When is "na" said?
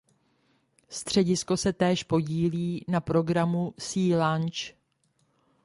2.87-3.01